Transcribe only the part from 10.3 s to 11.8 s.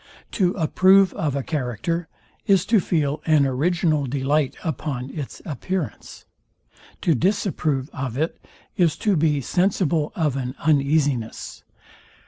an uneasiness.